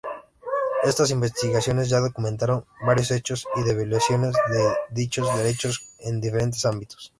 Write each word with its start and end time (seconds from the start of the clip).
Esas 0.81 1.11
investigaciones 1.11 1.87
ya 1.87 1.99
documentaron 1.99 2.65
varios 2.83 3.11
hechos 3.11 3.45
de 3.63 3.75
violaciones 3.75 4.33
de 4.33 4.73
dichos 4.89 5.27
derechos 5.37 5.79
en 5.99 6.19
diferentes 6.19 6.65
ámbitos. 6.65 7.09